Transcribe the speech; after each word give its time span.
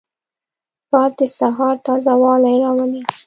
باد 0.91 1.11
د 1.19 1.21
سهار 1.39 1.75
تازه 1.85 2.13
والی 2.21 2.55
راولي 2.63 3.01